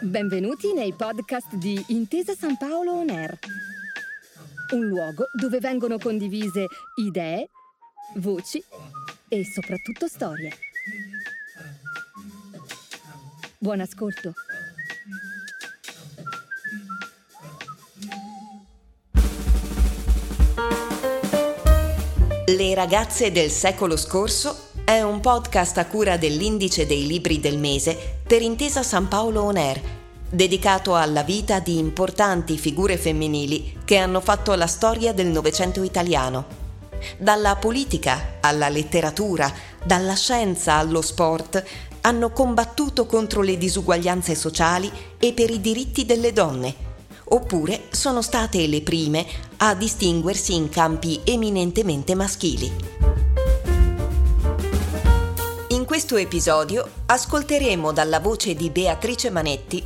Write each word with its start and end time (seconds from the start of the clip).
Benvenuti 0.00 0.74
nei 0.74 0.92
podcast 0.92 1.54
di 1.54 1.82
Intesa 1.88 2.34
San 2.34 2.58
Paolo 2.58 2.92
On 2.92 3.08
Air, 3.08 3.38
un 4.74 4.86
luogo 4.86 5.24
dove 5.32 5.60
vengono 5.60 5.96
condivise 5.96 6.66
idee, 6.96 7.48
voci 8.16 8.62
e 9.28 9.44
soprattutto 9.44 10.06
storie. 10.06 10.52
Buon 13.56 13.80
ascolto. 13.80 14.34
Le 22.46 22.74
ragazze 22.74 23.32
del 23.32 23.48
secolo 23.48 23.96
scorso 23.96 24.72
è 24.84 25.00
un 25.00 25.20
podcast 25.20 25.78
a 25.78 25.86
cura 25.86 26.18
dell'Indice 26.18 26.84
dei 26.84 27.06
Libri 27.06 27.40
del 27.40 27.58
Mese 27.58 28.18
per 28.26 28.42
Intesa 28.42 28.82
San 28.82 29.08
Paolo 29.08 29.42
On 29.44 29.56
Air, 29.56 29.80
dedicato 30.28 30.94
alla 30.94 31.22
vita 31.22 31.58
di 31.58 31.78
importanti 31.78 32.58
figure 32.58 32.98
femminili 32.98 33.78
che 33.86 33.96
hanno 33.96 34.20
fatto 34.20 34.54
la 34.54 34.66
storia 34.66 35.14
del 35.14 35.28
Novecento 35.28 35.82
italiano. 35.82 36.62
Dalla 37.16 37.56
politica 37.56 38.36
alla 38.40 38.68
letteratura, 38.68 39.50
dalla 39.82 40.14
scienza 40.14 40.74
allo 40.74 41.00
sport, 41.00 41.64
hanno 42.02 42.30
combattuto 42.30 43.06
contro 43.06 43.40
le 43.40 43.56
disuguaglianze 43.56 44.34
sociali 44.34 44.92
e 45.18 45.32
per 45.32 45.48
i 45.48 45.62
diritti 45.62 46.04
delle 46.04 46.34
donne, 46.34 46.74
oppure 47.30 47.84
sono 47.90 48.20
state 48.20 48.66
le 48.66 48.82
prime 48.82 49.24
a 49.56 49.74
distinguersi 49.74 50.54
in 50.54 50.68
campi 50.68 51.20
eminentemente 51.24 52.14
maschili. 52.14 53.23
Questo 55.94 56.16
episodio 56.16 56.90
ascolteremo 57.06 57.92
dalla 57.92 58.18
voce 58.18 58.56
di 58.56 58.68
Beatrice 58.68 59.30
Manetti 59.30 59.80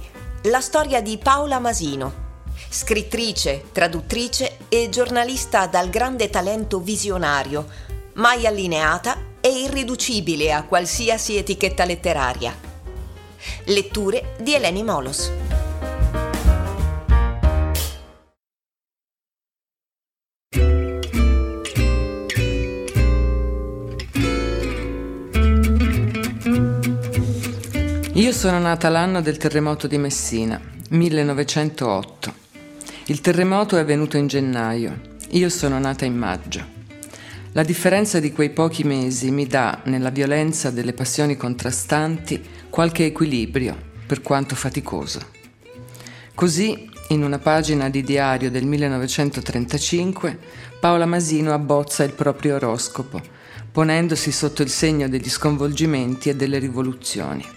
la 0.44 0.62
storia 0.62 1.02
di 1.02 1.18
Paola 1.18 1.58
Masino, 1.58 2.46
scrittrice, 2.70 3.64
traduttrice 3.72 4.56
e 4.70 4.88
giornalista 4.88 5.66
dal 5.66 5.90
grande 5.90 6.30
talento 6.30 6.80
visionario, 6.80 7.66
mai 8.14 8.46
allineata 8.46 9.18
e 9.38 9.50
irriducibile 9.50 10.50
a 10.50 10.62
qualsiasi 10.62 11.36
etichetta 11.36 11.84
letteraria. 11.84 12.56
Letture 13.64 14.34
di 14.40 14.54
Eleni 14.54 14.82
Molos. 14.82 15.30
Io 28.28 28.34
sono 28.34 28.58
nata 28.58 28.90
l'anno 28.90 29.22
del 29.22 29.38
terremoto 29.38 29.86
di 29.86 29.96
Messina, 29.96 30.60
1908. 30.90 32.34
Il 33.06 33.22
terremoto 33.22 33.78
è 33.78 33.80
avvenuto 33.80 34.18
in 34.18 34.26
gennaio, 34.26 35.00
io 35.30 35.48
sono 35.48 35.78
nata 35.78 36.04
in 36.04 36.14
maggio. 36.14 36.62
La 37.52 37.62
differenza 37.62 38.20
di 38.20 38.30
quei 38.30 38.50
pochi 38.50 38.84
mesi 38.84 39.30
mi 39.30 39.46
dà, 39.46 39.80
nella 39.84 40.10
violenza 40.10 40.68
delle 40.68 40.92
passioni 40.92 41.38
contrastanti, 41.38 42.44
qualche 42.68 43.06
equilibrio, 43.06 43.74
per 44.06 44.20
quanto 44.20 44.54
faticoso. 44.54 45.20
Così, 46.34 46.86
in 47.08 47.24
una 47.24 47.38
pagina 47.38 47.88
di 47.88 48.02
diario 48.02 48.50
del 48.50 48.66
1935, 48.66 50.38
Paola 50.78 51.06
Masino 51.06 51.54
abbozza 51.54 52.04
il 52.04 52.12
proprio 52.12 52.56
oroscopo, 52.56 53.22
ponendosi 53.72 54.30
sotto 54.30 54.60
il 54.60 54.68
segno 54.68 55.08
degli 55.08 55.30
sconvolgimenti 55.30 56.28
e 56.28 56.36
delle 56.36 56.58
rivoluzioni 56.58 57.56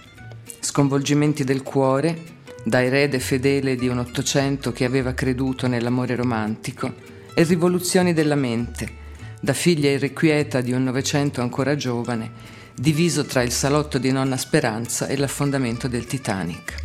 sconvolgimenti 0.62 1.44
del 1.44 1.64
cuore, 1.64 2.40
da 2.64 2.82
erede 2.82 3.20
fedele 3.20 3.76
di 3.76 3.88
un 3.88 3.98
Ottocento 3.98 4.72
che 4.72 4.86
aveva 4.86 5.14
creduto 5.14 5.68
nell'amore 5.68 6.16
romantico, 6.16 6.94
e 7.34 7.44
rivoluzioni 7.44 8.14
della 8.14 8.36
mente, 8.36 9.00
da 9.42 9.54
figlia 9.54 9.90
irrequieta 9.90 10.62
di 10.62 10.72
un 10.72 10.84
Novecento 10.84 11.42
ancora 11.42 11.76
giovane, 11.76 12.32
diviso 12.76 13.26
tra 13.26 13.42
il 13.42 13.52
salotto 13.52 13.98
di 13.98 14.12
nonna 14.12 14.38
Speranza 14.38 15.08
e 15.08 15.18
l'affondamento 15.18 15.88
del 15.88 16.06
Titanic. 16.06 16.76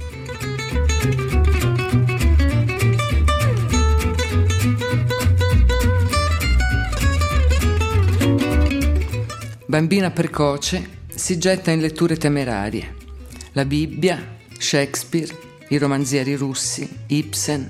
Bambina 9.67 10.11
precoce, 10.11 10.95
si 11.15 11.39
getta 11.39 11.71
in 11.71 11.81
letture 11.81 12.17
temerarie 12.17 12.96
la 13.57 13.65
Bibbia, 13.65 14.37
Shakespeare, 14.59 15.35
i 15.71 15.79
romanzieri 15.79 16.35
russi, 16.35 16.87
Ibsen. 17.07 17.67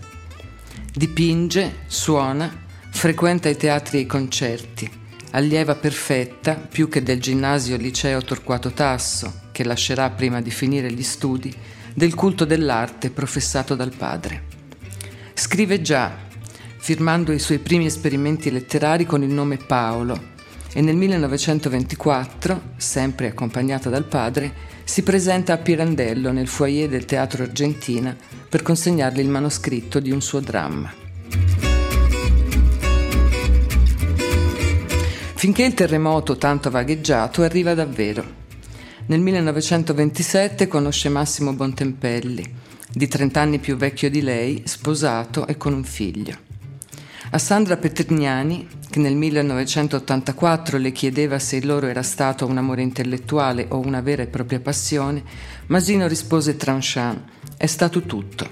Dipinge, 0.92 1.76
suona, 1.86 2.52
frequenta 2.90 3.48
i 3.48 3.56
teatri 3.56 3.98
e 3.98 4.00
i 4.00 4.06
concerti, 4.06 4.90
allieva 5.30 5.76
perfetta, 5.76 6.54
più 6.54 6.88
che 6.88 7.04
del 7.04 7.20
ginnasio 7.20 7.76
liceo 7.76 8.20
Torquato 8.20 8.72
Tasso, 8.72 9.42
che 9.52 9.62
lascerà 9.62 10.10
prima 10.10 10.40
di 10.40 10.50
finire 10.50 10.90
gli 10.90 11.04
studi, 11.04 11.54
del 11.94 12.14
culto 12.14 12.44
dell'arte 12.44 13.10
professato 13.10 13.76
dal 13.76 13.94
padre. 13.94 14.42
Scrive 15.34 15.80
già, 15.82 16.12
firmando 16.78 17.30
i 17.30 17.38
suoi 17.38 17.60
primi 17.60 17.86
esperimenti 17.86 18.50
letterari 18.50 19.06
con 19.06 19.22
il 19.22 19.30
nome 19.30 19.56
Paolo, 19.56 20.34
e 20.76 20.82
nel 20.82 20.94
1924, 20.94 22.72
sempre 22.76 23.28
accompagnata 23.28 23.88
dal 23.88 24.04
padre, 24.04 24.52
si 24.84 25.02
presenta 25.02 25.54
a 25.54 25.56
Pirandello 25.56 26.30
nel 26.32 26.48
foyer 26.48 26.86
del 26.86 27.06
Teatro 27.06 27.44
Argentina 27.44 28.14
per 28.46 28.60
consegnargli 28.60 29.20
il 29.20 29.30
manoscritto 29.30 30.00
di 30.00 30.10
un 30.10 30.20
suo 30.20 30.40
dramma. 30.40 30.92
Finché 35.34 35.64
il 35.64 35.72
terremoto 35.72 36.36
tanto 36.36 36.68
vagheggiato 36.68 37.40
arriva 37.40 37.72
davvero. 37.72 38.22
Nel 39.06 39.20
1927 39.20 40.68
conosce 40.68 41.08
Massimo 41.08 41.54
Bontempelli, 41.54 42.44
di 42.92 43.08
30 43.08 43.40
anni 43.40 43.58
più 43.60 43.76
vecchio 43.76 44.10
di 44.10 44.20
lei, 44.20 44.60
sposato 44.66 45.46
e 45.46 45.56
con 45.56 45.72
un 45.72 45.84
figlio. 45.84 46.36
A 47.30 47.38
Sandra 47.38 47.78
Petrignani, 47.78 48.68
che 48.96 49.02
nel 49.02 49.14
1984 49.14 50.78
le 50.78 50.90
chiedeva 50.90 51.38
se 51.38 51.56
il 51.56 51.66
loro 51.66 51.86
era 51.86 52.02
stato 52.02 52.46
un 52.46 52.56
amore 52.56 52.80
intellettuale 52.80 53.66
o 53.68 53.78
una 53.78 54.00
vera 54.00 54.22
e 54.22 54.26
propria 54.26 54.58
passione, 54.58 55.22
Masino 55.66 56.06
rispose 56.06 56.56
tranchant, 56.56 57.20
è 57.58 57.66
stato 57.66 58.00
tutto. 58.02 58.48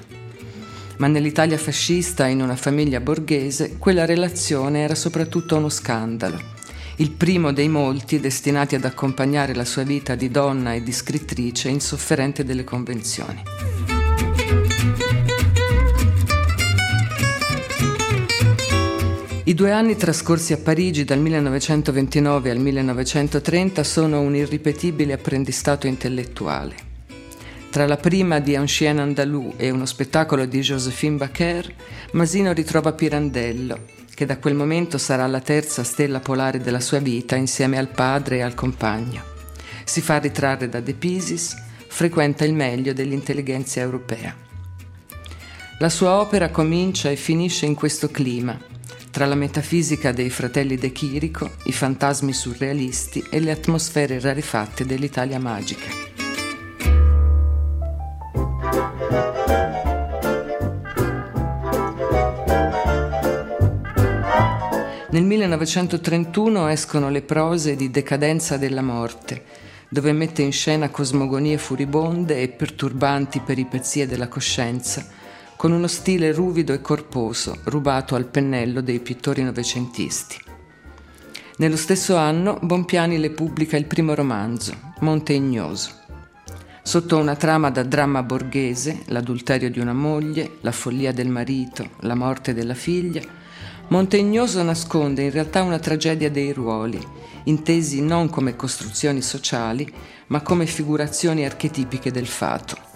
Ma 0.98 1.06
nell'Italia 1.06 1.56
fascista, 1.56 2.26
in 2.26 2.42
una 2.42 2.56
famiglia 2.56 3.00
borghese, 3.00 3.78
quella 3.78 4.04
relazione 4.04 4.80
era 4.80 4.94
soprattutto 4.94 5.56
uno 5.56 5.70
scandalo, 5.70 6.38
il 6.96 7.10
primo 7.10 7.50
dei 7.50 7.70
molti 7.70 8.20
destinati 8.20 8.74
ad 8.74 8.84
accompagnare 8.84 9.54
la 9.54 9.64
sua 9.64 9.82
vita 9.82 10.14
di 10.14 10.30
donna 10.30 10.74
e 10.74 10.82
di 10.82 10.92
scrittrice 10.92 11.70
insofferente 11.70 12.44
delle 12.44 12.64
convenzioni. 12.64 13.73
I 19.46 19.52
due 19.52 19.72
anni 19.72 19.94
trascorsi 19.94 20.54
a 20.54 20.56
Parigi 20.56 21.04
dal 21.04 21.18
1929 21.18 22.50
al 22.50 22.56
1930 22.56 23.84
sono 23.84 24.20
un 24.20 24.34
irripetibile 24.34 25.12
apprendistato 25.12 25.86
intellettuale. 25.86 26.74
Tra 27.68 27.86
la 27.86 27.98
prima 27.98 28.38
di 28.38 28.54
Un 28.54 28.64
chien 28.64 29.00
andalou 29.00 29.52
e 29.58 29.68
uno 29.68 29.84
spettacolo 29.84 30.46
di 30.46 30.60
Josephine 30.60 31.18
Baker, 31.18 31.74
Masino 32.12 32.54
ritrova 32.54 32.94
Pirandello, 32.94 33.80
che 34.14 34.24
da 34.24 34.38
quel 34.38 34.54
momento 34.54 34.96
sarà 34.96 35.26
la 35.26 35.40
terza 35.40 35.84
stella 35.84 36.20
polare 36.20 36.60
della 36.60 36.80
sua 36.80 37.00
vita 37.00 37.36
insieme 37.36 37.76
al 37.76 37.88
padre 37.88 38.36
e 38.36 38.40
al 38.40 38.54
compagno. 38.54 39.22
Si 39.84 40.00
fa 40.00 40.20
ritrarre 40.20 40.70
da 40.70 40.80
De 40.80 40.94
Pisis, 40.94 41.54
frequenta 41.86 42.46
il 42.46 42.54
meglio 42.54 42.94
dell'intelligenza 42.94 43.80
europea. 43.80 44.34
La 45.80 45.90
sua 45.90 46.18
opera 46.18 46.48
comincia 46.48 47.10
e 47.10 47.16
finisce 47.16 47.66
in 47.66 47.74
questo 47.74 48.08
clima, 48.08 48.72
tra 49.14 49.26
la 49.26 49.36
metafisica 49.36 50.10
dei 50.10 50.28
fratelli 50.28 50.74
De 50.74 50.90
Chirico, 50.90 51.52
i 51.66 51.72
fantasmi 51.72 52.32
surrealisti 52.32 53.24
e 53.30 53.38
le 53.38 53.52
atmosfere 53.52 54.18
rarefatte 54.18 54.84
dell'Italia 54.84 55.38
magica. 55.38 55.86
Nel 65.10 65.22
1931 65.22 66.66
escono 66.66 67.08
le 67.08 67.22
prose 67.22 67.76
di 67.76 67.92
Decadenza 67.92 68.56
della 68.56 68.82
morte, 68.82 69.44
dove 69.90 70.10
mette 70.10 70.42
in 70.42 70.50
scena 70.50 70.90
cosmogonie 70.90 71.56
furibonde 71.56 72.42
e 72.42 72.48
perturbanti 72.48 73.38
peripezie 73.38 74.08
della 74.08 74.26
coscienza, 74.26 75.06
con 75.56 75.72
uno 75.72 75.86
stile 75.86 76.32
ruvido 76.32 76.72
e 76.72 76.80
corposo, 76.80 77.58
rubato 77.64 78.14
al 78.14 78.26
pennello 78.26 78.80
dei 78.80 79.00
pittori 79.00 79.42
novecentisti. 79.42 80.36
Nello 81.56 81.76
stesso 81.76 82.16
anno 82.16 82.58
Bompiani 82.60 83.18
le 83.18 83.30
pubblica 83.30 83.76
il 83.76 83.86
primo 83.86 84.14
romanzo, 84.14 84.74
Monte 85.00 85.32
Ignoso. 85.34 85.90
Sotto 86.82 87.16
una 87.16 87.36
trama 87.36 87.70
da 87.70 87.82
dramma 87.82 88.22
borghese, 88.22 89.04
l'adulterio 89.06 89.70
di 89.70 89.78
una 89.78 89.94
moglie, 89.94 90.58
la 90.60 90.72
follia 90.72 91.12
del 91.12 91.28
marito, 91.28 91.90
la 92.00 92.14
morte 92.14 92.52
della 92.52 92.74
figlia, 92.74 93.22
Montegnoso 93.88 94.62
nasconde 94.62 95.22
in 95.22 95.30
realtà 95.30 95.62
una 95.62 95.78
tragedia 95.78 96.30
dei 96.30 96.52
ruoli, 96.52 96.98
intesi 97.44 98.00
non 98.00 98.30
come 98.30 98.56
costruzioni 98.56 99.20
sociali, 99.20 99.92
ma 100.28 100.40
come 100.40 100.64
figurazioni 100.66 101.44
archetipiche 101.44 102.10
del 102.10 102.26
fato. 102.26 102.93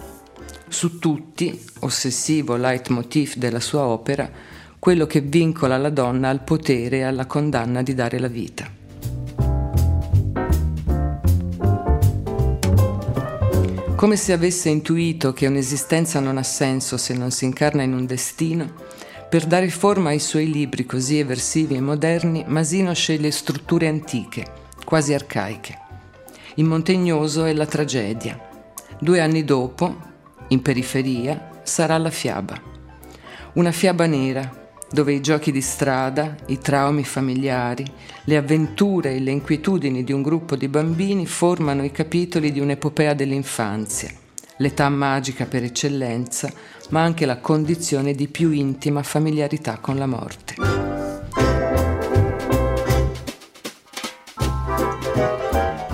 Su 0.69 0.99
tutti, 0.99 1.59
ossessivo 1.79 2.55
leitmotiv 2.55 3.35
della 3.35 3.59
sua 3.59 3.81
opera, 3.81 4.29
quello 4.77 5.07
che 5.07 5.19
vincola 5.19 5.77
la 5.77 5.89
donna 5.89 6.29
al 6.29 6.43
potere 6.43 6.99
e 6.99 7.01
alla 7.01 7.25
condanna 7.25 7.81
di 7.81 7.95
dare 7.95 8.19
la 8.19 8.27
vita. 8.27 8.77
Come 13.95 14.15
se 14.15 14.31
avesse 14.31 14.69
intuito 14.69 15.33
che 15.33 15.47
un'esistenza 15.47 16.19
non 16.19 16.37
ha 16.37 16.43
senso 16.43 16.97
se 16.97 17.15
non 17.15 17.31
si 17.31 17.45
incarna 17.45 17.81
in 17.81 17.93
un 17.93 18.05
destino, 18.05 18.71
per 19.27 19.45
dare 19.45 19.69
forma 19.69 20.09
ai 20.09 20.19
suoi 20.19 20.49
libri 20.49 20.85
così 20.85 21.17
eversivi 21.17 21.75
e 21.75 21.81
moderni, 21.81 22.45
Masino 22.47 22.93
sceglie 22.93 23.31
strutture 23.31 23.87
antiche, 23.87 24.45
quasi 24.85 25.13
arcaiche. 25.13 25.77
In 26.55 26.67
Montegnoso 26.67 27.43
è 27.43 27.53
la 27.53 27.65
tragedia. 27.65 28.39
Due 28.99 29.19
anni 29.19 29.43
dopo, 29.43 30.08
in 30.49 30.61
periferia, 30.61 31.61
sarà 31.63 31.97
la 31.97 32.09
fiaba. 32.09 32.61
Una 33.53 33.71
fiaba 33.71 34.05
nera, 34.05 34.67
dove 34.91 35.13
i 35.13 35.21
giochi 35.21 35.51
di 35.51 35.61
strada, 35.61 36.35
i 36.47 36.57
traumi 36.59 37.03
familiari, 37.03 37.85
le 38.23 38.37
avventure 38.37 39.15
e 39.15 39.19
le 39.19 39.31
inquietudini 39.31 40.03
di 40.03 40.11
un 40.11 40.21
gruppo 40.21 40.55
di 40.55 40.67
bambini 40.67 41.25
formano 41.25 41.83
i 41.83 41.91
capitoli 41.91 42.51
di 42.51 42.59
un'epopea 42.59 43.13
dell'infanzia, 43.13 44.09
l'età 44.57 44.89
magica 44.89 45.45
per 45.45 45.63
eccellenza, 45.63 46.51
ma 46.89 47.01
anche 47.01 47.25
la 47.25 47.37
condizione 47.37 48.13
di 48.13 48.27
più 48.27 48.51
intima 48.51 49.03
familiarità 49.03 49.77
con 49.77 49.97
la 49.97 50.07
morte. 50.07 50.78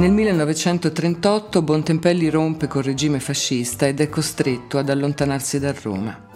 Nel 0.05 0.13
1938 0.13 1.63
Bontempelli 1.63 2.29
rompe 2.29 2.67
col 2.67 2.83
regime 2.83 3.19
fascista 3.19 3.87
ed 3.87 3.99
è 3.99 4.07
costretto 4.07 4.77
ad 4.77 4.89
allontanarsi 4.89 5.57
da 5.57 5.73
Roma. 5.81 6.27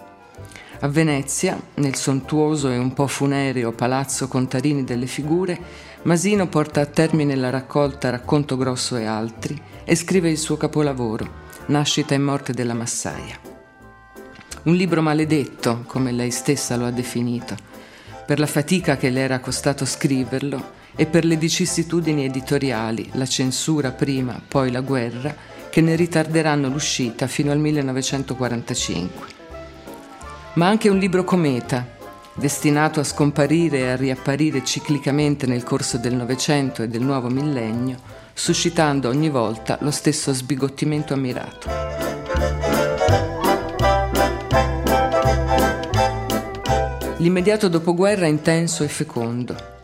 A 0.79 0.87
Venezia, 0.87 1.55
nel 1.75 1.93
sontuoso 1.93 2.71
e 2.71 2.79
un 2.79 2.93
po' 2.93 3.05
funereo 3.05 3.71
Palazzo 3.71 4.27
Contarini 4.27 4.83
delle 4.83 5.05
Figure, 5.05 5.55
Masino 6.01 6.47
porta 6.47 6.81
a 6.81 6.87
termine 6.87 7.35
la 7.35 7.51
raccolta 7.51 8.09
Racconto 8.09 8.57
Grosso 8.57 8.95
e 8.95 9.05
altri 9.05 9.61
e 9.83 9.93
scrive 9.93 10.31
il 10.31 10.39
suo 10.39 10.57
capolavoro, 10.57 11.31
Nascita 11.67 12.15
e 12.15 12.17
morte 12.17 12.53
della 12.53 12.73
Massaia. 12.73 13.39
Un 14.63 14.73
libro 14.73 15.03
maledetto, 15.03 15.83
come 15.85 16.11
lei 16.11 16.31
stessa 16.31 16.75
lo 16.75 16.87
ha 16.87 16.91
definito, 16.91 17.55
per 18.25 18.39
la 18.39 18.47
fatica 18.47 18.97
che 18.97 19.11
le 19.11 19.19
era 19.19 19.37
costato 19.39 19.85
scriverlo 19.85 20.78
e 20.99 21.05
per 21.05 21.23
le 21.23 21.37
vicissitudini 21.37 22.25
editoriali, 22.25 23.09
la 23.13 23.25
censura 23.25 23.91
prima, 23.91 24.37
poi 24.45 24.69
la 24.69 24.81
guerra, 24.81 25.33
che 25.69 25.79
ne 25.79 25.95
ritarderanno 25.95 26.67
l'uscita 26.67 27.25
fino 27.25 27.53
al 27.53 27.57
1945. 27.57 29.27
Ma 30.55 30.67
anche 30.67 30.89
un 30.89 30.97
libro 30.97 31.23
cometa, 31.23 31.87
destinato 32.33 32.99
a 32.99 33.05
scomparire 33.05 33.77
e 33.77 33.87
a 33.87 33.95
riapparire 33.95 34.61
ciclicamente 34.65 35.47
nel 35.47 35.63
corso 35.63 35.97
del 35.97 36.15
Novecento 36.15 36.83
e 36.83 36.89
del 36.89 37.01
nuovo 37.01 37.29
millennio, 37.29 37.97
suscitando 38.33 39.07
ogni 39.07 39.29
volta 39.29 39.77
lo 39.79 39.91
stesso 39.91 40.33
sbigottimento 40.33 41.13
ammirato. 41.13 41.69
L'immediato 47.19 47.69
dopoguerra 47.69 48.25
è 48.25 48.29
intenso 48.29 48.83
e 48.83 48.89
fecondo. 48.89 49.77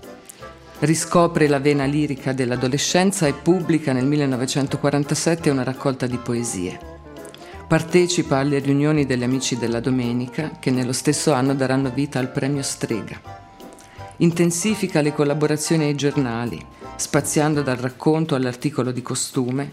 Riscopre 0.85 1.47
la 1.47 1.57
vena 1.57 1.85
lirica 1.85 2.31
dell'adolescenza 2.31 3.25
e 3.25 3.33
pubblica 3.33 3.91
nel 3.91 4.05
1947 4.05 5.49
una 5.49 5.63
raccolta 5.63 6.05
di 6.05 6.17
poesie. 6.17 6.77
Partecipa 7.67 8.37
alle 8.37 8.59
riunioni 8.59 9.07
degli 9.07 9.23
Amici 9.23 9.57
della 9.57 9.79
Domenica, 9.79 10.57
che 10.59 10.69
nello 10.69 10.93
stesso 10.93 11.33
anno 11.33 11.55
daranno 11.55 11.89
vita 11.89 12.19
al 12.19 12.29
premio 12.29 12.61
Strega. 12.61 13.19
Intensifica 14.17 15.01
le 15.01 15.11
collaborazioni 15.11 15.85
ai 15.85 15.95
giornali, 15.95 16.63
spaziando 16.97 17.63
dal 17.63 17.77
racconto 17.77 18.35
all'articolo 18.35 18.91
di 18.91 19.01
costume, 19.01 19.71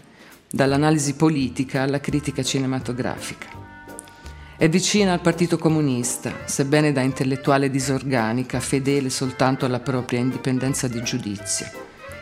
dall'analisi 0.49 1.13
politica 1.13 1.83
alla 1.83 1.99
critica 1.99 2.41
cinematografica. 2.41 3.62
È 4.63 4.69
vicina 4.69 5.11
al 5.11 5.19
Partito 5.19 5.57
Comunista, 5.57 6.31
sebbene 6.45 6.93
da 6.93 7.01
intellettuale 7.01 7.69
disorganica, 7.69 8.61
fedele 8.61 9.09
soltanto 9.09 9.65
alla 9.65 9.81
propria 9.81 10.19
indipendenza 10.19 10.87
di 10.87 11.03
giudizio, 11.03 11.69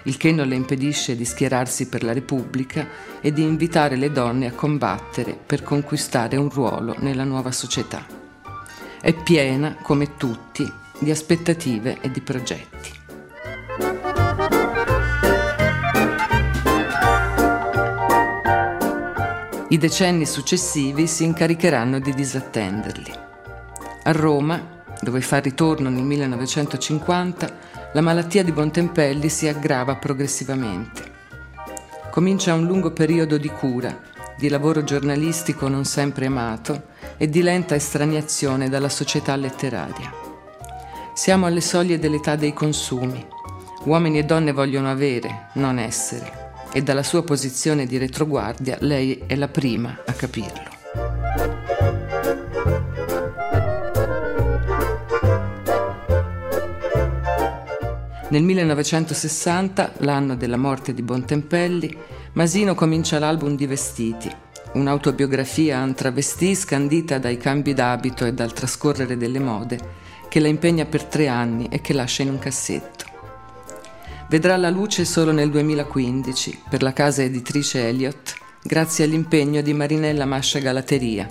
il 0.06 0.18
che 0.18 0.32
non 0.32 0.48
le 0.48 0.56
impedisce 0.56 1.16
di 1.16 1.24
schierarsi 1.24 1.88
per 1.88 2.02
la 2.02 2.14
Repubblica 2.14 2.88
e 3.22 3.32
di 3.32 3.44
invitare 3.44 3.96
le 3.96 4.12
donne 4.12 4.48
a 4.48 4.54
combattere 4.54 5.38
per 5.46 5.62
conquistare 5.62 6.36
un 6.36 6.50
ruolo 6.50 6.96
nella 6.98 7.26
nuova 7.26 7.52
società. 7.52 8.08
È 9.00 9.14
piena, 9.14 9.78
come 9.80 10.18
tutti, 10.18 10.68
di 10.98 11.12
aspettative 11.12 12.00
e 12.02 12.10
di 12.10 12.22
progetti. 12.22 13.00
I 19.72 19.78
decenni 19.78 20.26
successivi 20.26 21.08
si 21.08 21.24
incaricheranno 21.24 22.00
di 22.00 22.14
disattenderli. 22.14 23.10
A 24.04 24.12
Roma, 24.12 24.84
dove 25.00 25.22
fa 25.22 25.38
ritorno 25.38 25.88
nel 25.88 26.04
1950, 26.04 27.58
la 27.94 28.02
malattia 28.02 28.44
di 28.44 28.52
Bontempelli 28.52 29.30
si 29.30 29.48
aggrava 29.48 29.96
progressivamente. 29.96 31.10
Comincia 32.12 32.54
un 32.54 32.66
lungo 32.66 32.92
periodo 32.92 33.38
di 33.38 33.48
cura, 33.48 33.98
di 34.38 34.50
lavoro 34.50 34.84
giornalistico 34.84 35.70
non 35.70 35.86
sempre 35.86 36.26
amato 36.26 36.88
e 37.16 37.30
di 37.30 37.42
lenta 37.42 37.74
estraniazione 37.74 38.68
dalla 38.68 38.90
società 38.90 39.38
letteraria. 39.38 40.12
Siamo 41.14 41.46
alle 41.46 41.62
soglie 41.62 41.98
dell'età 41.98 42.36
dei 42.36 42.52
consumi. 42.52 43.26
Uomini 43.86 44.20
e 44.20 44.26
donne 44.26 44.52
vogliono 44.52 44.92
avere, 44.92 45.48
non 45.54 45.80
essere 45.80 46.41
e 46.74 46.82
dalla 46.82 47.04
sua 47.04 47.24
posizione 47.24 47.86
di 47.86 47.98
retroguardia 47.98 48.78
lei 48.82 49.24
è 49.26 49.36
la 49.36 49.48
prima 49.48 50.02
a 50.06 50.13
capirlo. 50.13 50.70
Nel 58.30 58.44
1960, 58.44 59.94
l'anno 59.98 60.36
della 60.38 60.56
morte 60.56 60.94
di 60.94 61.01
Bontempelli, 61.01 61.94
Masino 62.34 62.75
comincia 62.75 63.20
l'album 63.20 63.58
di 63.58 63.66
Vestiti, 63.66 64.34
un'autobiografia 64.74 65.82
en 65.84 65.94
travestì 65.94 66.56
scandita 66.56 67.18
dai 67.18 67.36
cambi 67.36 67.74
d'abito 67.74 68.25
e 68.25 68.34
dal 68.34 68.54
trascorrere 68.54 69.18
delle 69.18 69.40
mode, 69.40 69.80
che 70.30 70.40
la 70.40 70.48
impegna 70.48 70.86
per 70.86 71.04
tre 71.04 71.28
anni 71.28 71.68
e 71.70 71.82
che 71.82 71.92
lascia 71.92 72.22
in 72.22 72.30
un 72.30 72.40
cassetto 72.40 73.00
vedrà 74.32 74.56
la 74.56 74.70
luce 74.70 75.04
solo 75.04 75.34
nel 75.34 75.50
2015 75.50 76.62
per 76.70 76.84
la 76.84 76.94
casa 76.94 77.22
editrice 77.22 77.90
Elliott, 77.90 78.34
grazie 78.64 79.04
all'impegno 79.04 79.60
di 79.60 79.74
Marinella 79.74 80.24
Mascia 80.24 80.60
Galateria, 80.60 81.28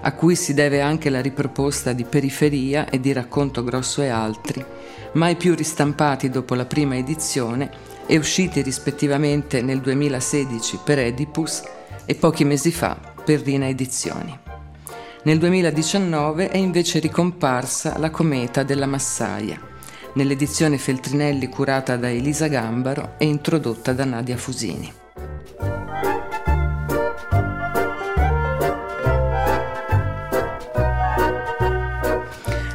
a 0.00 0.14
cui 0.14 0.34
si 0.36 0.54
deve 0.54 0.80
anche 0.80 1.10
la 1.10 1.20
riproposta 1.20 1.92
di 1.92 2.04
Periferia 2.04 2.88
e 2.88 2.98
di 2.98 3.12
Racconto 3.12 3.62
Grosso 3.62 4.00
e 4.00 4.08
altri, 4.08 4.64
mai 5.12 5.36
più 5.36 5.54
ristampati 5.54 6.30
dopo 6.30 6.54
la 6.54 6.64
prima 6.64 6.96
edizione 6.96 7.70
e 8.06 8.16
usciti 8.16 8.62
rispettivamente 8.62 9.60
nel 9.60 9.82
2016 9.82 10.78
per 10.82 10.98
Edipus 10.98 11.62
e 12.06 12.14
pochi 12.14 12.44
mesi 12.44 12.72
fa 12.72 12.98
per 13.22 13.42
Rina 13.42 13.68
Edizioni. 13.68 14.38
Nel 15.24 15.38
2019 15.38 16.48
è 16.48 16.56
invece 16.56 17.00
ricomparsa 17.00 17.98
La 17.98 18.08
cometa 18.08 18.62
della 18.62 18.86
Massaia, 18.86 19.69
nell'edizione 20.14 20.78
Feltrinelli 20.78 21.48
curata 21.48 21.96
da 21.96 22.10
Elisa 22.10 22.48
Gambaro 22.48 23.14
e 23.18 23.26
introdotta 23.26 23.92
da 23.92 24.04
Nadia 24.04 24.36
Fusini. 24.36 24.92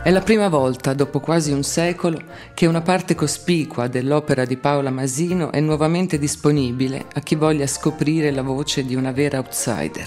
È 0.05 0.11
la 0.11 0.21
prima 0.21 0.49
volta, 0.49 0.93
dopo 0.93 1.19
quasi 1.19 1.51
un 1.51 1.63
secolo, 1.63 2.21
che 2.53 2.67
una 2.67 2.81
parte 2.81 3.15
cospicua 3.15 3.87
dell'opera 3.87 4.45
di 4.45 4.55
Paola 4.55 4.91
Masino 4.91 5.51
è 5.51 5.59
nuovamente 5.59 6.19
disponibile 6.19 7.07
a 7.11 7.21
chi 7.21 7.33
voglia 7.33 7.65
scoprire 7.65 8.29
la 8.29 8.43
voce 8.43 8.85
di 8.85 8.93
una 8.93 9.11
vera 9.11 9.39
outsider, 9.39 10.05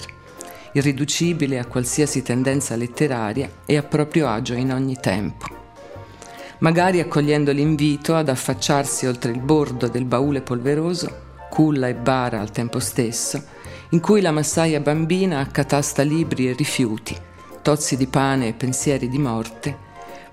irriducibile 0.71 1.59
a 1.59 1.65
qualsiasi 1.65 2.21
tendenza 2.21 2.77
letteraria 2.77 3.49
e 3.65 3.75
a 3.75 3.83
proprio 3.83 4.29
agio 4.29 4.53
in 4.53 4.71
ogni 4.71 4.95
tempo. 5.01 5.58
Magari 6.59 6.99
accogliendo 6.99 7.51
l'invito 7.51 8.15
ad 8.15 8.29
affacciarsi 8.29 9.05
oltre 9.05 9.31
il 9.31 9.39
bordo 9.39 9.87
del 9.87 10.05
baule 10.05 10.41
polveroso, 10.41 11.27
culla 11.49 11.87
e 11.87 11.95
bara 11.95 12.39
al 12.39 12.51
tempo 12.51 12.79
stesso, 12.79 13.41
in 13.89 13.99
cui 13.99 14.21
la 14.21 14.31
massaia 14.31 14.79
bambina 14.79 15.39
accatasta 15.39 16.03
libri 16.03 16.49
e 16.49 16.53
rifiuti, 16.53 17.15
tozzi 17.61 17.97
di 17.97 18.07
pane 18.07 18.49
e 18.49 18.53
pensieri 18.53 19.09
di 19.09 19.17
morte, 19.17 19.87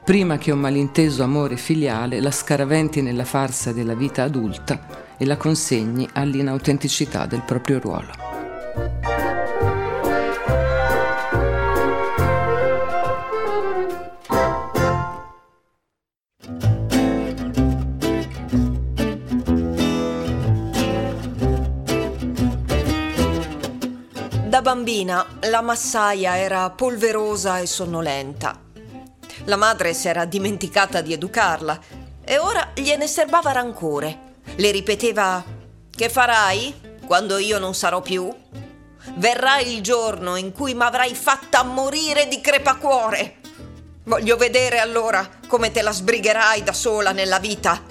prima 0.04 0.38
che 0.38 0.52
un 0.52 0.60
malinteso 0.60 1.22
amore 1.22 1.56
filiale 1.56 2.20
la 2.20 2.30
scaraventi 2.30 3.02
nella 3.02 3.24
farsa 3.24 3.72
della 3.72 3.94
vita 3.94 4.22
adulta 4.22 5.14
e 5.16 5.24
la 5.24 5.36
consegni 5.36 6.08
all'inautenticità 6.12 7.26
del 7.26 7.42
proprio 7.44 7.80
ruolo. 7.80 8.25
Bambina 24.96 25.26
la 25.50 25.60
massaia 25.60 26.38
era 26.38 26.70
polverosa 26.70 27.58
e 27.58 27.66
sonnolenta 27.66 28.58
la 29.44 29.56
madre 29.56 29.92
si 29.92 30.08
era 30.08 30.24
dimenticata 30.24 31.02
di 31.02 31.12
educarla 31.12 31.78
e 32.24 32.38
ora 32.38 32.70
gliene 32.74 33.06
serbava 33.06 33.52
rancore. 33.52 34.34
Le 34.56 34.70
ripeteva: 34.70 35.44
Che 35.90 36.08
farai 36.08 36.98
quando 37.06 37.36
io 37.36 37.58
non 37.58 37.74
sarò 37.74 38.00
più? 38.00 38.34
Verrà 39.16 39.58
il 39.58 39.82
giorno 39.82 40.36
in 40.36 40.52
cui 40.52 40.72
m'avrai 40.72 41.14
fatta 41.14 41.62
morire 41.62 42.26
di 42.26 42.40
crepacuore. 42.40 43.36
Voglio 44.04 44.36
vedere 44.36 44.78
allora 44.78 45.28
come 45.46 45.70
te 45.70 45.82
la 45.82 45.92
sbrigherai 45.92 46.62
da 46.62 46.72
sola 46.72 47.12
nella 47.12 47.38
vita. 47.38 47.82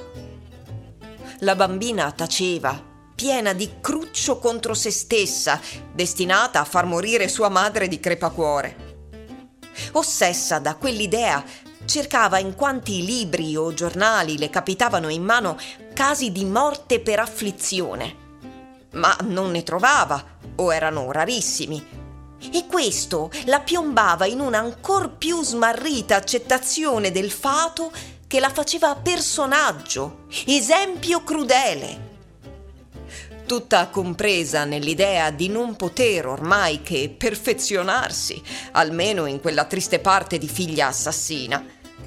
La 1.40 1.56
bambina 1.56 2.12
taceva, 2.12 2.95
piena 3.16 3.54
di 3.54 3.70
cruccio 3.82 4.38
contro 4.40 4.74
se 4.74 4.92
stessa, 4.92 5.60
destinata 5.94 6.60
a 6.60 6.66
far 6.66 6.86
morire 6.86 7.28
sua 7.30 7.50
madre 7.50 7.88
di 7.88 8.00
crepacuore 8.00 8.86
ossessa 9.94 10.60
da 10.60 10.76
quell'idea, 10.76 11.44
cercava 11.86 12.40
in 12.40 12.56
quanti 12.56 13.04
libri 13.06 13.56
o 13.56 13.74
giornali 13.74 14.38
le 14.38 14.50
capitavano 14.50 15.10
in 15.10 15.24
mano 15.24 15.58
casi 15.94 16.32
di 16.32 16.46
morte 16.46 17.00
per 17.00 17.20
afflizione. 17.20 18.24
Ma 18.94 19.16
non 19.24 19.52
ne 19.52 19.64
trovava, 19.64 20.24
o 20.56 20.74
erano 20.74 21.12
rarissimi. 21.12 22.04
E 22.52 22.66
questo 22.68 23.32
la 23.46 23.60
piombava 23.60 24.26
in 24.26 24.40
una 24.40 24.60
ancor 24.60 25.18
più 25.18 25.42
smarrita 25.44 26.16
accettazione 26.16 27.12
del 27.12 27.32
fato 27.32 27.92
che 28.28 28.40
la 28.40 28.50
faceva 28.50 28.96
personaggio, 28.96 30.26
esempio 30.46 31.24
crudele 31.24 32.05
tutta 33.46 33.88
compresa 33.88 34.66
nell'idea 34.66 35.32
di 35.32 35.48
non 35.48 35.76
poter 35.76 36.28
ormai 36.28 36.82
che 36.82 37.14
perfezionarsi, 37.16 38.42
almeno 38.72 39.26
in 39.26 39.40
quella 39.40 39.66
triste 39.66 40.00
parte 40.00 40.38
di 40.38 40.48
figlia 40.48 40.88
assassina, 40.88 41.64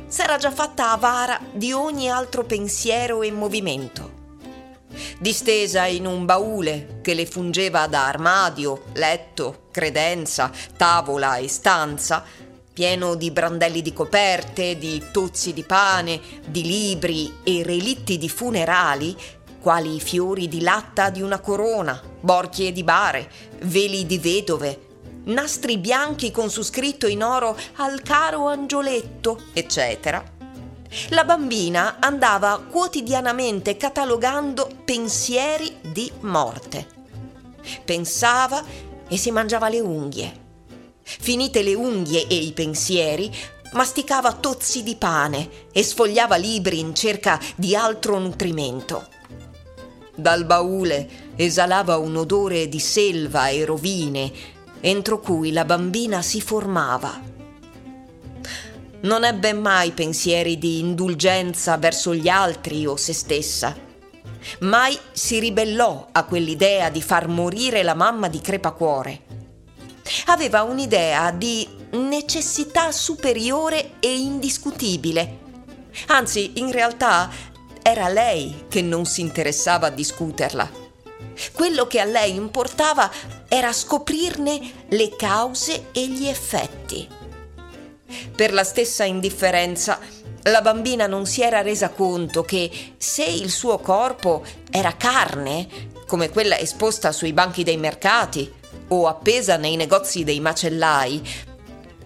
s'era 0.07 0.37
già 0.37 0.51
fatta 0.51 0.93
avara 0.93 1.41
di 1.53 1.73
ogni 1.73 2.11
altro 2.11 2.45
pensiero 2.45 3.23
e 3.23 3.31
movimento. 3.31 4.17
Distesa 5.19 5.87
in 5.87 6.07
un 6.07 6.25
baule 6.25 7.01
che 7.03 7.15
le 7.15 7.27
fungeva 7.27 7.87
da 7.87 8.07
armadio, 8.07 8.85
letto, 8.95 9.67
credenza, 9.71 10.51
tavola 10.77 11.37
e 11.37 11.49
stanza, 11.49 12.25
pieno 12.73 13.17
di 13.17 13.33
brandelli 13.33 13.83
di 13.83 13.93
coperte, 13.93 14.79
di 14.79 15.03
tozzi 15.11 15.53
di 15.53 15.65
pane, 15.65 16.21
di 16.47 16.63
libri 16.63 17.39
e 17.43 17.65
relitti 17.65 18.17
di 18.19 18.29
funerali, 18.29 19.17
quali 19.61 19.97
i 19.97 20.01
fiori 20.01 20.49
di 20.49 20.61
latta 20.61 21.11
di 21.11 21.23
una 21.23 21.41
corona, 21.41 22.01
borchie 22.21 22.73
di 22.73 22.85
bare, 22.85 23.31
veli 23.63 24.07
di 24.07 24.19
vedove, 24.19 24.87
nastri 25.25 25.79
bianchi 25.79 26.31
con 26.31 26.51
su 26.51 26.63
scritto 26.63 27.07
in 27.07 27.23
oro 27.23 27.57
al 27.77 28.03
caro 28.03 28.49
angioletto, 28.49 29.41
eccetera. 29.53 30.37
La 31.11 31.25
bambina 31.25 31.97
andava 32.01 32.63
quotidianamente 32.69 33.77
catalogando 33.77 34.71
pensieri 34.85 35.77
di 35.83 36.11
morte. 36.21 36.87
Pensava 37.85 38.65
e 39.07 39.17
si 39.19 39.31
mangiava 39.31 39.69
le 39.69 39.81
unghie. 39.81 40.47
Finite 41.03 41.63
le 41.63 41.75
unghie 41.75 42.27
e 42.27 42.35
i 42.35 42.53
pensieri, 42.53 43.31
masticava 43.73 44.33
tozzi 44.33 44.83
di 44.83 44.97
pane 44.97 45.67
e 45.73 45.83
sfogliava 45.83 46.37
libri 46.37 46.79
in 46.79 46.95
cerca 46.95 47.39
di 47.55 47.77
altro 47.77 48.19
nutrimento. 48.19 49.09
Dal 50.19 50.47
baule 50.47 51.09
esalava 51.37 51.97
un 51.97 52.17
odore 52.17 52.69
di 52.69 52.81
selva 52.81 53.51
e 53.51 53.65
rovine, 53.65 54.33
entro 54.81 55.21
cui 55.21 55.53
la 55.53 55.65
bambina 55.65 56.23
si 56.23 56.41
formava. 56.41 57.23
Non 59.03 59.23
ebbe 59.23 59.53
mai 59.53 59.93
pensieri 59.93 60.59
di 60.59 60.81
indulgenza 60.81 61.77
verso 61.77 62.17
gli 62.17 62.29
altri 62.29 62.85
o 62.85 62.97
se 62.97 63.13
stessa. 63.13 63.77
Mai 64.63 64.99
si 65.13 65.39
ribellò 65.39 66.09
a 66.11 66.25
quell'idea 66.25 66.91
di 66.91 67.01
far 67.01 67.29
morire 67.29 67.85
la 67.85 67.95
mamma 67.95 68.27
di 68.27 68.41
crepacuore. 68.41 69.21
Aveva 70.27 70.63
un'idea 70.63 71.31
di 71.31 71.65
necessità 71.93 72.91
superiore 72.91 73.93
e 74.01 74.19
indiscutibile. 74.19 75.39
Anzi, 76.09 76.59
in 76.59 76.73
realtà 76.73 77.31
era 77.91 78.09
lei 78.09 78.67
che 78.69 78.83
non 78.83 79.07
si 79.07 79.23
interessava 79.23 79.87
a 79.87 79.91
discuterla. 79.91 80.71
Quello 81.53 81.87
che 81.87 82.01
a 82.01 82.05
lei 82.05 82.35
importava 82.35 83.11
era 83.49 83.73
scoprirne 83.73 84.87
le 84.89 85.17
cause 85.17 85.87
e 85.93 86.07
gli 86.07 86.27
effetti. 86.27 87.09
Per 88.35 88.53
la 88.53 88.65
stessa 88.65 89.05
indifferenza, 89.05 89.99
la 90.43 90.61
bambina 90.61 91.07
non 91.07 91.25
si 91.25 91.41
era 91.41 91.63
resa 91.63 91.89
conto 91.89 92.43
che 92.43 92.71
se 92.99 93.25
il 93.25 93.51
suo 93.51 93.79
corpo 93.79 94.45
era 94.71 94.95
carne, 94.97 95.67
come 96.07 96.29
quella 96.29 96.59
esposta 96.59 97.11
sui 97.11 97.33
banchi 97.33 97.65
dei 97.65 97.79
mercati 97.79 98.53
o 98.89 99.07
appesa 99.07 99.57
nei 99.57 99.77
negozi 99.77 100.25
dei 100.25 100.41
macellai, 100.41 101.23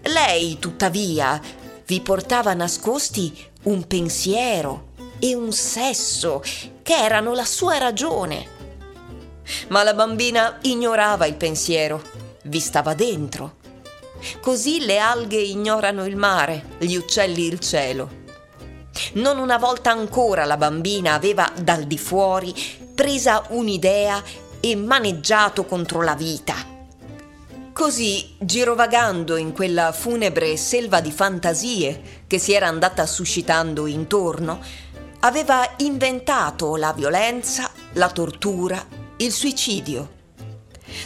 lei, 0.02 0.58
tuttavia, 0.60 1.40
vi 1.86 2.00
portava 2.00 2.54
nascosti 2.54 3.50
un 3.64 3.86
pensiero, 3.86 4.90
e 5.24 5.36
un 5.36 5.52
sesso 5.52 6.42
che 6.82 6.96
erano 6.96 7.32
la 7.32 7.44
sua 7.44 7.78
ragione. 7.78 8.60
Ma 9.68 9.84
la 9.84 9.94
bambina 9.94 10.58
ignorava 10.62 11.26
il 11.26 11.34
pensiero, 11.34 12.02
vi 12.44 12.58
stava 12.58 12.94
dentro. 12.94 13.58
Così 14.40 14.84
le 14.84 14.98
alghe 14.98 15.40
ignorano 15.40 16.06
il 16.06 16.16
mare, 16.16 16.76
gli 16.78 16.96
uccelli 16.96 17.46
il 17.46 17.60
cielo. 17.60 18.20
Non 19.14 19.38
una 19.38 19.58
volta 19.58 19.92
ancora 19.92 20.44
la 20.44 20.56
bambina 20.56 21.14
aveva 21.14 21.48
dal 21.56 21.84
di 21.84 21.98
fuori 21.98 22.52
presa 22.92 23.44
un'idea 23.50 24.20
e 24.58 24.74
maneggiato 24.74 25.64
contro 25.64 26.02
la 26.02 26.14
vita. 26.14 26.70
Così, 27.72 28.34
girovagando 28.38 29.36
in 29.36 29.52
quella 29.52 29.92
funebre 29.92 30.56
selva 30.56 31.00
di 31.00 31.12
fantasie 31.12 32.24
che 32.26 32.38
si 32.38 32.52
era 32.52 32.66
andata 32.66 33.06
suscitando 33.06 33.86
intorno, 33.86 34.60
aveva 35.24 35.74
inventato 35.78 36.74
la 36.76 36.92
violenza, 36.92 37.70
la 37.92 38.10
tortura, 38.10 38.84
il 39.18 39.30
suicidio. 39.30 40.20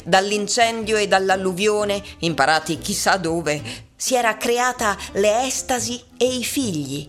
Dall'incendio 0.05 0.97
e 0.97 1.07
dall'alluvione, 1.07 2.03
imparati 2.21 2.79
chissà 2.79 3.19
dove, 3.19 3.63
si 3.95 4.15
era 4.15 4.37
creata 4.37 4.97
le 5.13 5.45
estasi 5.45 6.03
e 6.17 6.25
i 6.35 6.45
figli. 6.45 7.09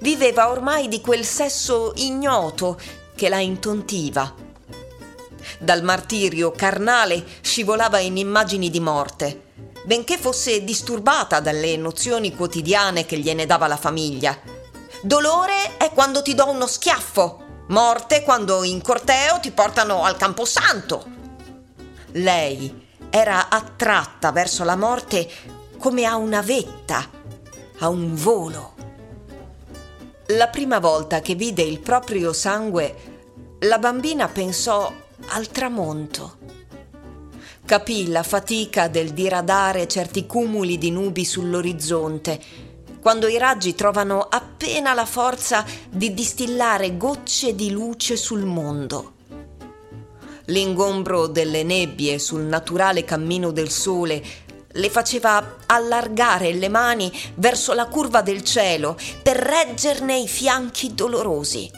Viveva 0.00 0.50
ormai 0.50 0.88
di 0.88 1.00
quel 1.00 1.24
sesso 1.24 1.92
ignoto 1.96 2.80
che 3.14 3.28
la 3.28 3.38
intontiva. 3.38 4.34
Dal 5.58 5.84
martirio 5.84 6.50
carnale 6.50 7.24
scivolava 7.42 8.00
in 8.00 8.16
immagini 8.16 8.70
di 8.70 8.80
morte, 8.80 9.50
benché 9.84 10.18
fosse 10.18 10.64
disturbata 10.64 11.38
dalle 11.38 11.76
nozioni 11.76 12.34
quotidiane 12.34 13.06
che 13.06 13.18
gliene 13.18 13.46
dava 13.46 13.68
la 13.68 13.76
famiglia 13.76 14.61
Dolore 15.04 15.78
è 15.78 15.90
quando 15.90 16.22
ti 16.22 16.32
do 16.32 16.48
uno 16.48 16.68
schiaffo. 16.68 17.64
Morte 17.70 18.22
quando 18.22 18.62
in 18.62 18.80
corteo 18.80 19.40
ti 19.40 19.50
portano 19.50 20.04
al 20.04 20.16
camposanto. 20.16 21.04
Lei 22.12 22.86
era 23.10 23.48
attratta 23.48 24.30
verso 24.30 24.62
la 24.62 24.76
morte 24.76 25.28
come 25.76 26.04
a 26.04 26.14
una 26.14 26.40
vetta, 26.40 27.10
a 27.80 27.88
un 27.88 28.14
volo. 28.14 28.74
La 30.26 30.46
prima 30.46 30.78
volta 30.78 31.20
che 31.20 31.34
vide 31.34 31.62
il 31.62 31.80
proprio 31.80 32.32
sangue, 32.32 33.56
la 33.62 33.80
bambina 33.80 34.28
pensò 34.28 34.92
al 35.30 35.48
tramonto. 35.48 36.38
Capì 37.64 38.08
la 38.08 38.22
fatica 38.22 38.86
del 38.86 39.10
diradare 39.10 39.88
certi 39.88 40.26
cumuli 40.26 40.78
di 40.78 40.92
nubi 40.92 41.24
sull'orizzonte 41.24 42.70
quando 43.02 43.26
i 43.26 43.36
raggi 43.36 43.74
trovano 43.74 44.20
appena 44.30 44.94
la 44.94 45.04
forza 45.04 45.64
di 45.90 46.14
distillare 46.14 46.96
gocce 46.96 47.56
di 47.56 47.72
luce 47.72 48.16
sul 48.16 48.44
mondo. 48.44 49.14
L'ingombro 50.46 51.26
delle 51.26 51.64
nebbie 51.64 52.20
sul 52.20 52.42
naturale 52.42 53.04
cammino 53.04 53.50
del 53.50 53.70
sole 53.70 54.22
le 54.74 54.88
faceva 54.88 55.56
allargare 55.66 56.52
le 56.52 56.68
mani 56.68 57.12
verso 57.34 57.72
la 57.72 57.86
curva 57.86 58.22
del 58.22 58.44
cielo 58.44 58.96
per 59.20 59.36
reggerne 59.36 60.16
i 60.18 60.28
fianchi 60.28 60.94
dolorosi. 60.94 61.70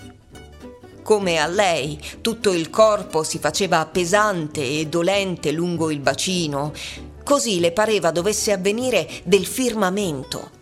Come 1.02 1.38
a 1.38 1.47
lei 1.47 1.99
tutto 2.21 2.52
il 2.52 2.69
corpo 2.69 3.23
si 3.23 3.38
faceva 3.38 3.87
pesante 3.87 4.61
e 4.61 4.88
dolente 4.88 5.52
lungo 5.52 5.90
il 5.90 6.00
bacino, 6.00 6.73
così 7.25 7.61
le 7.61 7.73
pareva 7.73 8.11
dovesse 8.11 8.52
avvenire 8.52 9.09
del 9.25 9.47
firmamento. 9.47 10.53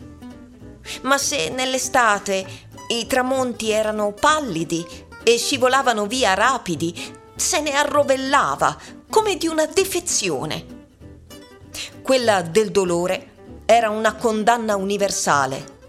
Ma 1.03 1.19
se 1.19 1.49
nell'estate 1.51 2.47
i 2.89 3.07
tramonti 3.07 3.71
erano 3.71 4.13
pallidi 4.13 4.87
e 5.23 5.39
scivolavano 5.39 6.07
via 6.07 6.35
rapidi, 6.35 6.95
se 7.35 7.61
ne 7.61 7.73
arrovellava 7.73 8.77
come 9.09 9.37
di 9.37 9.47
una 9.47 9.67
defezione. 9.67 10.81
Quella 12.03 12.43
del 12.43 12.71
dolore 12.71 13.31
era 13.65 13.91
una 13.91 14.15
condanna 14.15 14.77
universale 14.77 15.81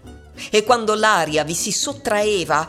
e 0.50 0.64
quando 0.64 0.94
l'aria 0.94 1.44
vi 1.44 1.54
si 1.54 1.72
sottraeva, 1.72 2.66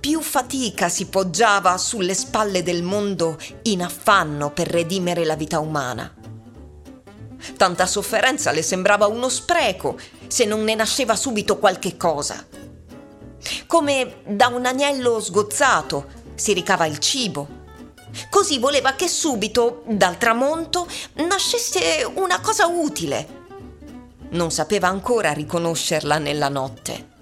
più 0.00 0.20
fatica 0.20 0.88
si 0.88 1.06
poggiava 1.06 1.76
sulle 1.78 2.14
spalle 2.14 2.62
del 2.62 2.82
mondo 2.82 3.38
in 3.62 3.82
affanno 3.82 4.50
per 4.50 4.68
redimere 4.68 5.24
la 5.24 5.34
vita 5.34 5.60
umana. 5.60 6.12
Tanta 7.56 7.86
sofferenza 7.86 8.50
le 8.52 8.62
sembrava 8.62 9.06
uno 9.06 9.28
spreco 9.28 9.98
se 10.26 10.44
non 10.44 10.64
ne 10.64 10.74
nasceva 10.74 11.16
subito 11.16 11.58
qualche 11.58 11.96
cosa. 11.96 12.46
Come 13.66 14.16
da 14.26 14.48
un 14.48 14.64
agnello 14.64 15.20
sgozzato 15.20 16.06
si 16.34 16.52
ricava 16.52 16.86
il 16.86 16.98
cibo. 16.98 17.62
Così 18.30 18.58
voleva 18.58 18.92
che 18.92 19.08
subito, 19.08 19.82
dal 19.86 20.18
tramonto, 20.18 20.86
nascesse 21.14 22.08
una 22.14 22.40
cosa 22.40 22.66
utile. 22.66 23.42
Non 24.30 24.50
sapeva 24.50 24.88
ancora 24.88 25.32
riconoscerla 25.32 26.18
nella 26.18 26.48
notte. 26.48 27.12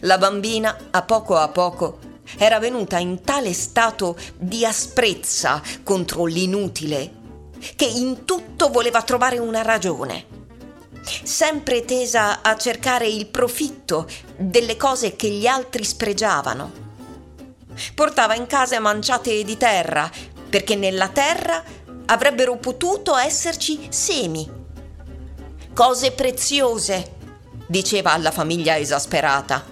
La 0.00 0.18
bambina, 0.18 0.76
a 0.90 1.02
poco 1.02 1.36
a 1.36 1.48
poco, 1.48 1.98
era 2.36 2.58
venuta 2.58 2.98
in 2.98 3.22
tale 3.22 3.52
stato 3.52 4.16
di 4.36 4.64
asprezza 4.64 5.60
contro 5.82 6.26
l'inutile 6.26 7.18
che 7.76 7.84
in 7.84 8.24
tutto 8.24 8.70
voleva 8.70 9.02
trovare 9.02 9.38
una 9.38 9.62
ragione, 9.62 10.26
sempre 11.02 11.84
tesa 11.84 12.42
a 12.42 12.56
cercare 12.56 13.08
il 13.08 13.26
profitto 13.26 14.08
delle 14.36 14.76
cose 14.76 15.16
che 15.16 15.28
gli 15.28 15.46
altri 15.46 15.84
spregiavano. 15.84 16.88
Portava 17.94 18.34
in 18.34 18.46
casa 18.46 18.78
manciate 18.80 19.42
di 19.44 19.56
terra, 19.56 20.10
perché 20.48 20.76
nella 20.76 21.08
terra 21.08 21.62
avrebbero 22.06 22.56
potuto 22.56 23.16
esserci 23.16 23.86
semi. 23.90 24.48
Cose 25.72 26.12
preziose, 26.12 27.16
diceva 27.66 28.12
alla 28.12 28.32
famiglia 28.32 28.76
esasperata. 28.76 29.64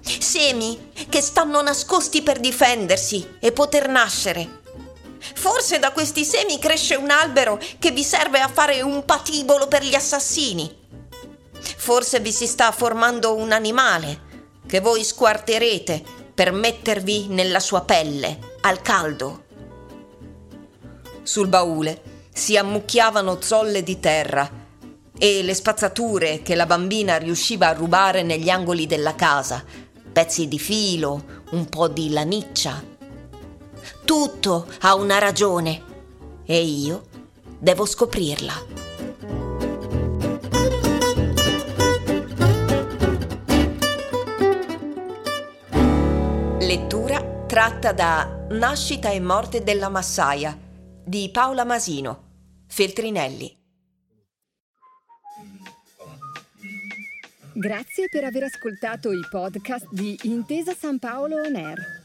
Semi 0.00 0.92
che 1.08 1.20
stanno 1.20 1.62
nascosti 1.62 2.22
per 2.22 2.38
difendersi 2.38 3.36
e 3.40 3.50
poter 3.50 3.88
nascere. 3.88 4.64
Forse 5.34 5.78
da 5.78 5.92
questi 5.92 6.24
semi 6.24 6.58
cresce 6.58 6.94
un 6.94 7.10
albero 7.10 7.58
che 7.78 7.90
vi 7.90 8.02
serve 8.02 8.40
a 8.40 8.48
fare 8.48 8.82
un 8.82 9.04
patibolo 9.04 9.66
per 9.66 9.82
gli 9.82 9.94
assassini. 9.94 10.84
Forse 11.58 12.20
vi 12.20 12.32
si 12.32 12.46
sta 12.46 12.70
formando 12.72 13.34
un 13.34 13.52
animale 13.52 14.24
che 14.66 14.80
voi 14.80 15.04
squarterete 15.04 16.02
per 16.34 16.52
mettervi 16.52 17.28
nella 17.28 17.60
sua 17.60 17.82
pelle, 17.82 18.38
al 18.62 18.82
caldo. 18.82 19.44
Sul 21.22 21.48
baule 21.48 22.02
si 22.32 22.56
ammucchiavano 22.56 23.40
zolle 23.40 23.82
di 23.82 23.98
terra 23.98 24.64
e 25.18 25.42
le 25.42 25.54
spazzature 25.54 26.42
che 26.42 26.54
la 26.54 26.66
bambina 26.66 27.16
riusciva 27.16 27.68
a 27.68 27.72
rubare 27.72 28.22
negli 28.22 28.50
angoli 28.50 28.86
della 28.86 29.14
casa, 29.14 29.64
pezzi 30.12 30.46
di 30.46 30.58
filo, 30.58 31.42
un 31.52 31.68
po' 31.68 31.88
di 31.88 32.10
laniccia 32.10 32.94
tutto 34.06 34.68
ha 34.82 34.94
una 34.94 35.18
ragione 35.18 35.82
e 36.44 36.62
io 36.62 37.08
devo 37.58 37.84
scoprirla. 37.84 38.52
Lettura 46.60 47.44
tratta 47.48 47.92
da 47.92 48.46
Nascita 48.50 49.10
e 49.10 49.18
morte 49.18 49.64
della 49.64 49.88
Massaia 49.88 50.56
di 51.04 51.28
Paola 51.32 51.64
Masino, 51.64 52.62
Feltrinelli. 52.68 53.54
Grazie 57.54 58.08
per 58.08 58.22
aver 58.22 58.44
ascoltato 58.44 59.10
i 59.10 59.26
podcast 59.28 59.88
di 59.90 60.16
Intesa 60.22 60.74
San 60.74 61.00
Paolo 61.00 61.40
On 61.40 61.56
Air. 61.56 62.04